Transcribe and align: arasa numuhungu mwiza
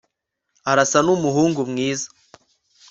arasa 0.71 0.99
numuhungu 1.05 1.61
mwiza 1.71 2.07